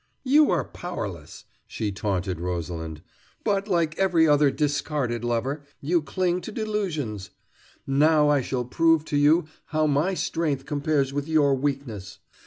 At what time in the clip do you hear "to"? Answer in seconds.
6.41-6.51, 9.05-9.17